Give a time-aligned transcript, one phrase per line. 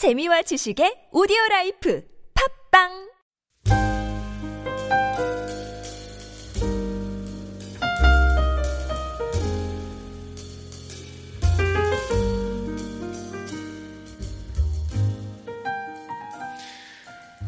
[0.00, 2.02] 재미와 지식의 오디오 라이프
[2.72, 3.10] 팝빵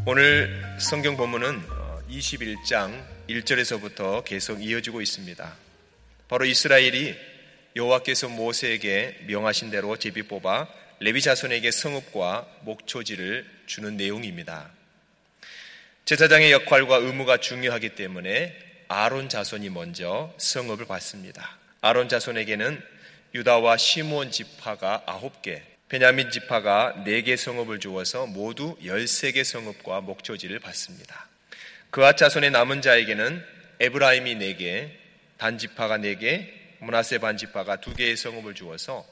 [0.05, 1.63] 오늘 성경 본문은
[2.11, 5.57] 21장 1절에서부터 계속 이어지고 있습니다.
[6.29, 7.15] 바로 이스라엘이
[7.77, 14.71] 여호와께서 모세에게 명하신 대로 제비 뽑아 레위 자손에게 성읍과 목초지를 주는 내용입니다.
[16.05, 21.59] 제사장의 역할과 의무가 중요하기 때문에 아론 자손이 먼저 성읍을 받습니다.
[21.81, 22.81] 아론 자손에게는
[23.35, 31.29] 유다와 시므온 지파가 9개, 베냐민 지파가 4개 성읍을 주어서 모두 13개 성읍과 목초지를 받습니다.
[31.91, 33.45] 그와 자손의 남은 자에게는
[33.81, 34.89] 에브라임이 4개,
[35.37, 39.05] 단 지파가 4개, 문하세 반 지파가 2개의 성읍을 주어서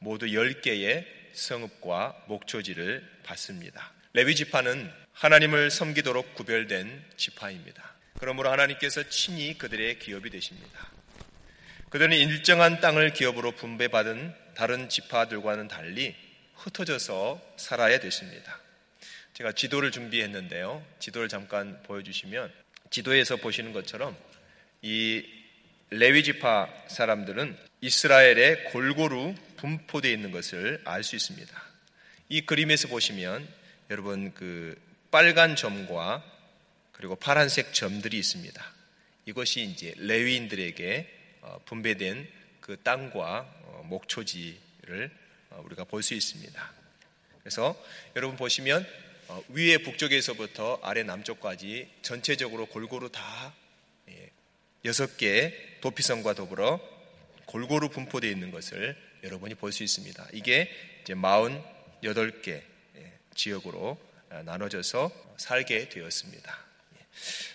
[0.00, 1.04] 모두 10개의
[1.36, 3.92] 성읍과 목초지를 받습니다.
[4.12, 7.94] 레위 지파는 하나님을 섬기도록 구별된 지파입니다.
[8.18, 10.90] 그러므로 하나님께서 친히 그들의 기업이 되십니다.
[11.90, 16.14] 그들은 일정한 땅을 기업으로 분배받은 다른 지파들과는 달리
[16.54, 18.58] 흩어져서 살아야 되십니다.
[19.34, 20.84] 제가 지도를 준비했는데요.
[20.98, 22.50] 지도를 잠깐 보여주시면
[22.90, 24.16] 지도에서 보시는 것처럼
[24.80, 25.24] 이
[25.90, 31.62] 레위 지파 사람들은 이스라엘에 골고루 분포되어 있는 것을 알 수 있습니다.
[32.28, 33.46] 이 그림에서 보시면
[33.90, 36.24] 여러분 그 빨간 점과
[36.92, 38.64] 그리고 파란색 점들이 있습니다.
[39.26, 42.28] 이것이 이제 레위인들에게 어, 분배된
[42.60, 45.10] 그 땅과 어, 목초지를
[45.50, 46.72] 어, 우리가 볼 수 있습니다.
[47.40, 47.80] 그래서
[48.16, 48.86] 여러분 보시면
[49.48, 53.54] 위에 북쪽에서부터 아래 남쪽까지 전체적으로 골고루 다
[54.08, 54.30] 예,
[54.84, 56.80] 여섯 개 도피성과 더불어
[57.46, 58.96] 골고루 분포되어 있는 것을
[59.26, 60.28] 여러분이 볼 수 있습니다.
[60.32, 60.70] 이게
[61.02, 63.98] 이제 48개 예, 지역으로
[64.44, 66.58] 나눠져서 살게 되었습니다.
[66.98, 67.06] 예.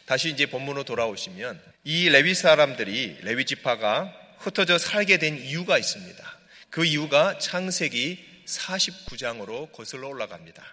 [0.05, 6.39] 다시 이제 본문으로 돌아오시면 이 레위 사람들이 레위 지파가 흩어져 살게 된 이유가 있습니다.
[6.69, 10.63] 그 이유가 창세기 49장으로 거슬러 올라갑니다.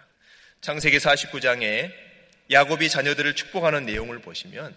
[0.61, 1.91] 창세기 49장에
[2.51, 4.75] 야곱이 자녀들을 축복하는 내용을 보시면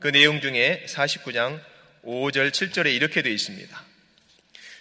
[0.00, 1.60] 그 내용 중에 49장
[2.04, 3.91] 5절 7절에 이렇게 되어 있습니다.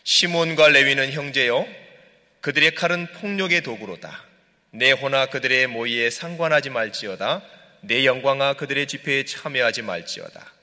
[0.03, 1.67] 시몬과 레위는 형제요
[2.41, 4.25] 그들의 칼은 폭력의 도구로다.
[4.72, 7.44] 내 호나 그들의 모의에 상관하지 말지어다.
[7.81, 10.53] 내 영광아 그들의 집회에 참여하지 말지어다.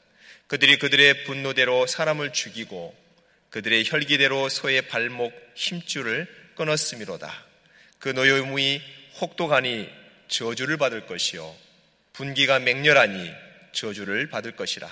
[0.49, 2.97] 그들이 그들의 분노대로 사람을 죽이고
[3.50, 6.26] 그들의 혈기대로 소의 발목 힘줄을
[6.56, 7.32] 끊었음이로다.
[7.99, 8.82] 그 노여움이
[9.20, 9.88] 혹독하니
[10.28, 11.55] 저주를 받을 것이요
[12.12, 13.31] 분기가 맹렬하니
[13.72, 14.88] 저주를 받을 것이라.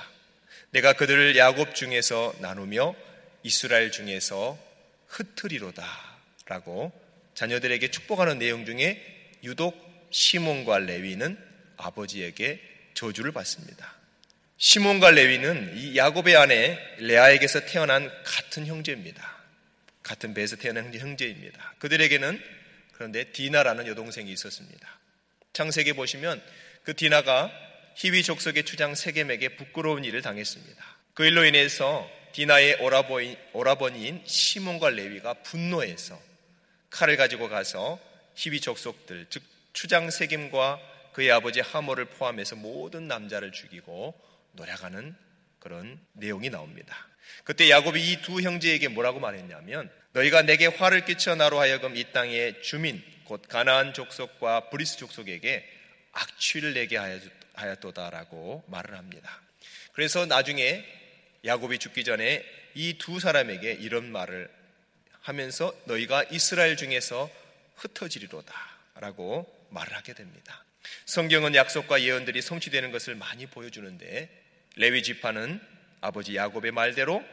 [0.70, 2.94] 내가 그들을 야곱 중에서 나누며
[3.46, 4.58] 이스라엘 중에서
[5.06, 5.86] 흩트리로다.
[6.46, 6.92] 라고
[7.34, 9.00] 자녀들에게 축복하는 내용 중에
[9.44, 11.38] 유독 시몬과 레위는
[11.76, 12.60] 아버지에게
[12.94, 13.94] 저주를 받습니다.
[14.58, 19.36] 시몬과 레위는 이 야곱의 아내 레아에게서 태어난 같은 형제입니다.
[20.02, 21.74] 같은 배에서 태어난 형제입니다.
[21.78, 22.42] 그들에게는
[22.94, 24.98] 그런데 디나라는 여동생이 있었습니다.
[25.52, 26.42] 창세기 보시면
[26.82, 27.52] 그 디나가
[27.94, 30.84] 히위 족속의 추장 세겜에게 부끄러운 일을 당했습니다.
[31.14, 36.20] 그 일로 인해서 디나의 오라버니, 오라버니인 시몬과 레위가 분노해서
[36.90, 37.98] 칼을 가지고 가서
[38.34, 39.42] 히위 족속들, 즉
[39.72, 40.78] 추장 세겜과
[41.14, 44.14] 그의 아버지 하몰을 포함해서 모든 남자를 죽이고
[44.52, 45.16] 노략하는
[45.60, 47.08] 그런 내용이 나옵니다.
[47.44, 52.60] 그때 야곱이 이 두 형제에게 뭐라고 말했냐면 너희가 내게 화를 끼쳐 나로 하여금 이 땅의
[52.60, 55.66] 주민 곧 가나안 족속과 브리스 족속에게
[56.12, 56.98] 악취를 내게
[57.54, 59.40] 하였도다라고 말을 합니다.
[59.94, 60.84] 그래서 나중에
[61.46, 64.50] 야곱이 죽기 전에 이 두 사람에게 이런 말을
[65.20, 67.30] 하면서 너희가 이스라엘 중에서
[67.76, 70.64] 흩어지리로다라고 말을 하게 됩니다.
[71.04, 74.28] 성경은 약속과 예언들이 성취되는 것을 많이 보여주는데
[74.76, 75.60] 레위 지파는
[76.00, 77.24] 아버지 야곱의 말대로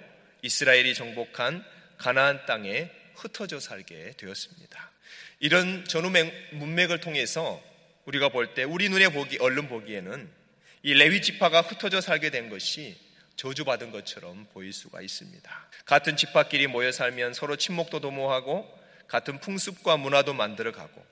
[0.41, 1.63] 이스라엘이 정복한
[1.97, 4.91] 가나안 땅에 흩어져 살게 되었습니다.
[5.39, 6.09] 이런 전후
[6.53, 7.61] 문맥을 통해서
[8.05, 10.29] 우리가 볼 때 우리 눈에 보기 얼른 보기에는
[10.83, 12.97] 이 레위 지파가 흩어져 살게 된 것이
[13.43, 15.67] 저주받은 것처럼 보일 수가 있습니다.
[15.85, 18.65] 같은 지파끼리 모여 살면 서로 친목도 도모하고
[19.09, 21.05] 같은 풍습과 문화도 만들어가고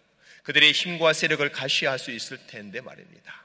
[0.43, 3.43] 그들의 힘과 세력을 가시할 수 있을 텐데 말입니다.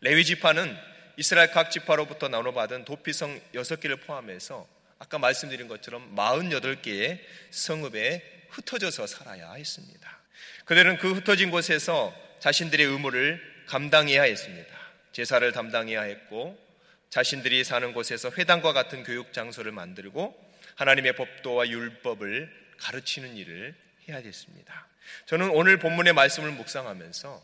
[0.00, 0.76] 레위 지파는
[1.16, 4.66] 이스라엘 각 지파로부터 나눠받은 도피성 6개를 포함해서
[4.98, 7.20] 아까 말씀드린 것처럼 48개의
[7.52, 10.18] 성읍에 흩어져서 살아야 했습니다.
[10.64, 14.76] 그들은 그 흩어진 곳에서 자신들의 의무를 감당해야 했습니다.
[15.12, 16.63] 제사를 담당해야 했고
[17.14, 20.36] 자신들이 사는 곳에서 회당과 같은 교육 장소를 만들고
[20.74, 23.72] 하나님의 법도와 율법을 가르치는 일을
[24.08, 24.88] 해야 됐습니다.
[25.26, 27.40] 저는 오늘 본문의 말씀을 묵상하면서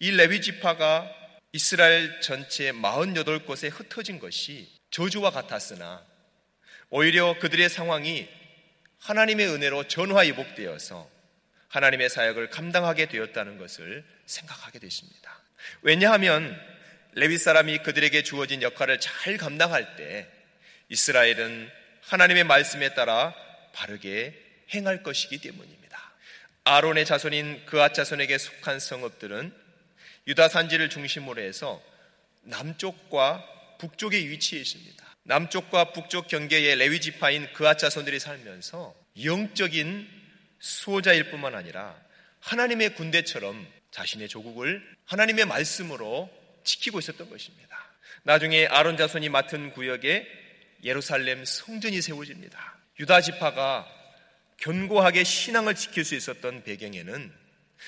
[0.00, 1.08] 이 레위 지파가
[1.52, 6.04] 이스라엘 전체 48곳에 흩어진 것이 저주와 같았으나
[6.90, 8.28] 오히려 그들의 상황이
[8.98, 11.08] 하나님의 은혜로 전화위복되어서
[11.68, 15.40] 하나님의 사역을 감당하게 되었다는 것을 생각하게 되십니다.
[15.82, 16.60] 왜냐하면
[17.12, 20.28] 레위 사람이 그들에게 주어진 역할을 잘 감당할 때
[20.88, 21.70] 이스라엘은
[22.02, 23.34] 하나님의 말씀에 따라
[23.72, 24.34] 바르게
[24.74, 25.98] 행할 것이기 때문입니다.
[26.64, 29.52] 아론의 자손인 그앗 자손에게 속한 성읍들은
[30.26, 31.82] 유다 산지를 중심으로 해서
[32.42, 35.04] 남쪽과 북쪽에 위치해 있습니다.
[35.22, 40.08] 남쪽과 북쪽 경계의 레위 지파인 그앗 자손들이 살면서 영적인
[40.58, 41.96] 수호자일 뿐만 아니라
[42.40, 46.30] 하나님의 군대처럼 자신의 조국을 하나님의 말씀으로
[46.64, 47.76] 지키고 있었던 것입니다.
[48.22, 50.26] 나중에 아론 자손이 맡은 구역에
[50.84, 52.78] 예루살렘 성전이 세워집니다.
[53.00, 53.86] 유다 지파가
[54.58, 57.32] 견고하게 신앙을 지킬 수 있었던 배경에는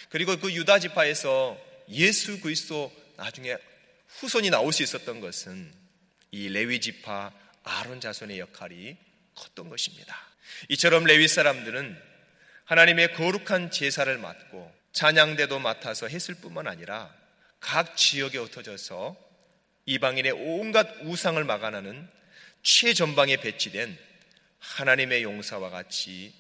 [0.09, 1.59] 그리고 그 유다 지파에서
[1.91, 3.57] 예수 그리스도 나중에
[4.09, 5.73] 후손이 나올 수 있었던 것은
[6.31, 7.33] 이 레위 지파
[7.65, 8.97] 아론 자손의 역할이
[9.35, 10.17] 컸던 것입니다.
[10.69, 12.01] 이처럼 레위 사람들은
[12.65, 17.13] 하나님의 거룩한 제사를 맡고 찬양대도 맡아서 했을 뿐만 아니라
[17.61, 19.17] 각 지역에 흩어져서
[19.87, 22.09] 이방인의 온갖 우상을 막아나는
[22.63, 23.97] 최전방에 배치된
[24.59, 26.35] 하나님의 용사와 같이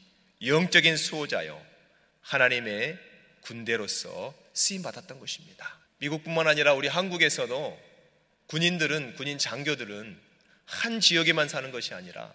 [0.44, 1.60] 영적인 수호자요
[2.22, 2.98] 하나님의
[3.42, 5.78] 군대로서 쓰임 받았던 것입니다.
[5.98, 7.80] 미국뿐만 아니라 우리 한국에서도
[8.46, 10.18] 군인들은 군인 장교들은
[10.64, 12.32] 한 지역에만 사는 것이 아니라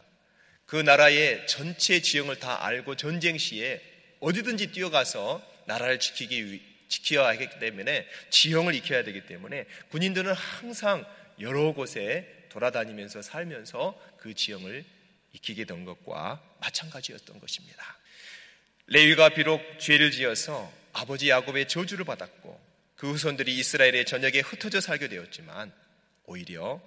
[0.66, 3.82] 그 나라의 전체 지형을 다 알고 전쟁 시에
[4.20, 11.06] 어디든지 뛰어가서 나라를 지키기 지켜야 하기 때문에 지형을 익혀야 되기 때문에 군인들은 항상
[11.40, 14.86] 여러 곳에 돌아다니면서 살면서 그 지형을
[15.34, 17.98] 익히게 된 것과 마찬가지였던 것입니다.
[18.88, 22.60] 레위가 비록 죄를 지어서 아버지 야곱의 저주를 받았고
[22.96, 25.74] 그 후손들이 이스라엘의 전역에 흩어져 살게 되었지만
[26.26, 26.82] 오히려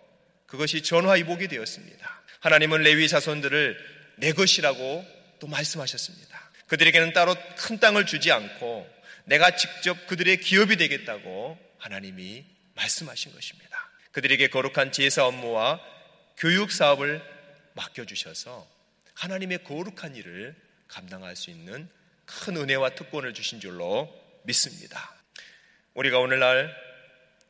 [0.47, 2.23] 그것이 전화위복이 되었습니다.
[2.41, 3.79] 하나님은 레위 자손들을
[4.17, 5.05] 내 것이라고
[5.39, 6.51] 또 말씀하셨습니다.
[6.69, 8.98] 그들에게는 따로 큰 땅을 주지 않고
[9.29, 13.91] 내가 직접 그들의 기업이 되겠다고 하나님이 말씀하신 것입니다.
[14.13, 15.81] 그들에게 거룩한 제사 업무와
[16.39, 17.23] 교육 사업을
[17.75, 18.67] 맡겨주셔서
[19.15, 20.57] 하나님의 거룩한 일을
[20.89, 21.91] 감당할 수 있는
[22.25, 24.09] 큰 은혜와 특권을 주신 줄로
[24.45, 25.15] 믿습니다.
[25.93, 26.75] 우리가 오늘날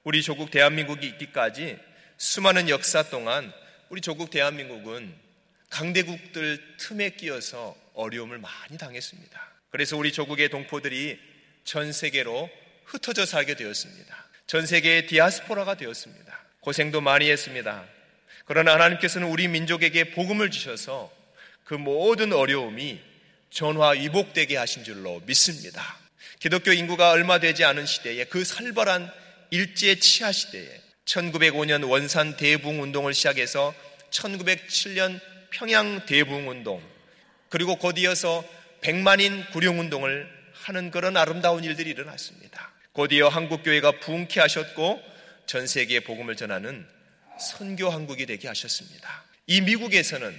[0.03, 1.79] 우리 조국 대한민국이 있기까지
[2.17, 3.53] 수많은 역사 동안
[3.89, 5.15] 우리 조국 대한민국은
[5.71, 9.53] 강대국들 틈에 끼어서 어려움을 많이 당했습니다.
[9.71, 11.38] 그래서 우리 조국의 동포들이
[11.69, 12.49] 전 세계로
[12.87, 14.27] 흩어져 살게 되었습니다.
[14.47, 16.45] 전 세계의 디아스포라가 되었습니다.
[16.61, 17.85] 고생도 많이 했습니다.
[18.47, 21.13] 그러나 하나님께서는 우리 민족에게 복음을 주셔서
[21.65, 22.99] 그 모든 어려움이
[23.51, 25.99] 전화 위복되게 하신 줄로 믿습니다.
[26.39, 29.13] 기독교 인구가 얼마 되지 않은 시대에 그 살벌한
[29.51, 33.75] 일제 치하 시대에 1905년 원산 대붕 운동을 시작해서
[34.09, 35.21] 1907년
[35.51, 36.83] 평양 대붕 운동
[37.51, 38.43] 그리고 곧 이어서
[38.81, 40.38] 백만인 구룡 운동을
[40.69, 42.73] 하는 그런 아름다운 일들이 일어났습니다.
[42.93, 45.03] 곧 이어 한국교회가 부흥케 하셨고
[45.47, 46.87] 전 세계에 복음을 전하는
[47.41, 49.25] 선교 한국이 되게 하셨습니다.
[49.47, 50.39] 이 미국에서는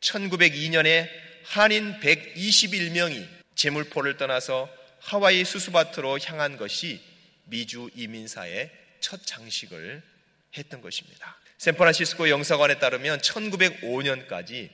[0.00, 1.08] 1902년에
[1.44, 4.68] 한인 121명이 제물포를 떠나서
[5.00, 7.00] 하와이 수수밭으로 향한 것이
[7.44, 10.02] 미주 이민사의 첫 장식을
[10.58, 11.38] 했던 것입니다.
[11.56, 14.68] 샌프란시스코 영사관에 따르면 1905년까지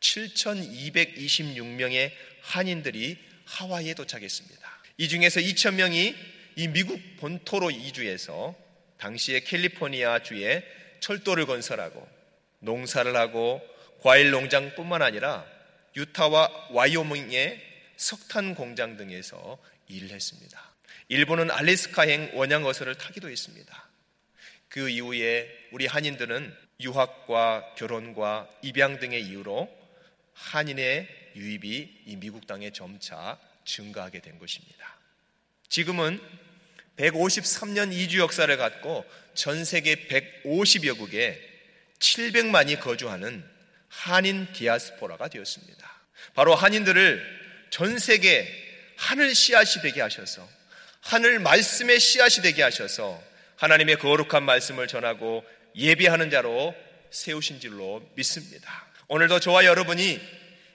[0.00, 4.82] 7,226명의 한인들이 하와이에 도착했습니다.
[4.96, 6.14] 이 중에서 2,000명이
[6.56, 8.54] 이 미국 본토로 이주해서
[8.98, 10.64] 당시의 캘리포니아 주에
[11.00, 12.08] 철도를 건설하고
[12.60, 13.60] 농사를 하고
[14.00, 15.44] 과일 농장뿐만 아니라
[15.96, 17.60] 유타와 와이오밍의
[17.96, 20.72] 석탄 공장 등에서 일을 했습니다.
[21.08, 23.88] 일본은 알래스카행 원양 어선을 타기도 했습니다.
[24.68, 29.68] 그 이후에 우리 한인들은 유학과 결혼과 입양 등의 이유로
[30.32, 34.96] 한인의 유입이 이 미국 땅에 점차 증가하게 된 것입니다.
[35.68, 36.20] 지금은
[36.96, 41.40] 153년 이주 역사를 갖고 전 세계 150여 국에
[41.98, 43.44] 700만이 거주하는
[43.88, 45.90] 한인 디아스포라가 되었습니다.
[46.34, 48.46] 바로 한인들을 전 세계
[48.96, 50.48] 하늘 씨앗이 되게 하셔서
[51.00, 53.22] 하늘 말씀의 씨앗이 되게 하셔서
[53.56, 55.44] 하나님의 거룩한 말씀을 전하고
[55.76, 56.74] 예배하는 자로
[57.10, 58.86] 세우신 줄로 믿습니다.
[59.08, 60.20] 오늘도 저와 여러분이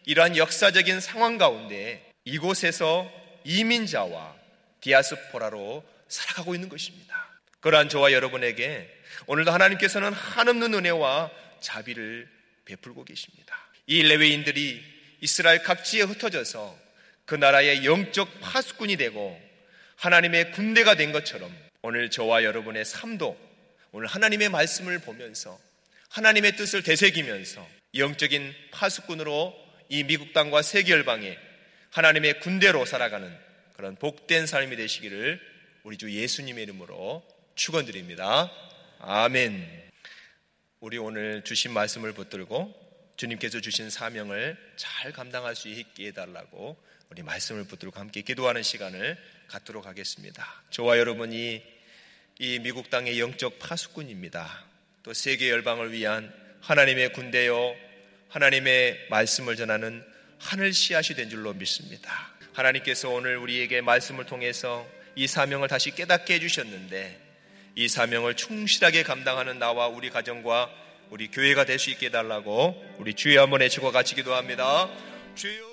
[0.08, 3.12] 이러한 역사적인 상황 가운데 이곳에서
[3.44, 4.36] 이민자와
[4.80, 7.28] 디아스포라로 살아가고 있는 것입니다.
[7.60, 8.90] 그러한 저와 여러분에게
[9.26, 12.30] 오늘도 하나님께서는 한없는 은혜와 자비를
[12.64, 13.54] 베풀고 계십니다.
[13.86, 14.82] 이 레웨인들이
[15.20, 16.80] 이스라엘 각지에 흩어져서
[17.26, 19.38] 그 나라의 영적 파수꾼이 되고
[19.98, 23.38] 하나님의 군대가 된 것처럼 오늘 저와 여러분의 삶도
[23.92, 25.60] 오늘 하나님의 말씀을 보면서
[26.12, 31.38] 하나님의 뜻을 되새기면서 영적인 파수꾼으로 이 미국 땅과 세계 열방에
[31.92, 33.34] 하나님의 군대로 살아가는
[33.74, 35.40] 그런 복된 삶이 되시기를
[35.84, 37.26] 우리 주 예수님의 이름으로
[37.56, 38.52] 축원드립니다.
[39.00, 39.88] 아멘.
[40.80, 46.78] 우리 오늘 주신 말씀을 붙들고 주님께서 주신 사명을 잘 감당할 수 있게 해달라고
[47.10, 49.18] 우리 말씀을 붙들고 함께 기도하는 시간을
[49.48, 50.46] 갖도록 하겠습니다.
[50.70, 51.64] 저와 여러분이
[52.40, 54.66] 이 미국 땅의 영적 파수꾼입니다.
[55.04, 57.74] 또 세계 열방을 위한 하나님의 군대요,
[58.30, 60.04] 하나님의 말씀을 전하는
[60.40, 62.30] 하늘 씨앗이 된 줄로 믿습니다.
[62.54, 67.20] 하나님께서 오늘 우리에게 말씀을 통해서 이 사명을 다시 깨닫게 해주셨는데
[67.76, 70.70] 이 사명을 충실하게 감당하는 나와 우리 가정과
[71.10, 74.90] 우리 교회가 될 수 있게 해달라고 우리 주여 한번 해주고 같이 기도합니다.
[75.36, 75.67] 주여